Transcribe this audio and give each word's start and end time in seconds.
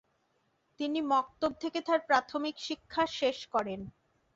তিনি 0.79 0.99
মক্তব 1.13 1.51
থেকে 1.61 1.79
তার 1.87 1.99
প্রাথমিক 2.09 2.55
শিক্ষা 2.67 3.03
শেষ 3.19 3.37
করেন। 3.53 3.81